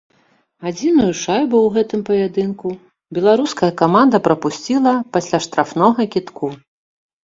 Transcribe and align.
Адзіную 0.69 1.09
шайбу 1.23 1.57
ў 1.65 1.75
гэтым 1.75 2.01
паядынку 2.09 2.67
беларуская 3.19 3.71
каманда 3.85 4.25
прапусціла 4.33 4.99
пасля 5.15 5.45
штрафнога 5.51 6.13
кідку. 6.15 6.47